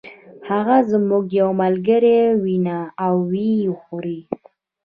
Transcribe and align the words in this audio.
هغه 0.49 0.77
زموږ 0.91 1.25
یو 1.39 1.49
ملګری 1.61 2.17
ونیوه 2.43 2.81
او 3.05 3.13
و 3.29 3.33
یې 3.43 3.73
خوړ. 3.81 4.05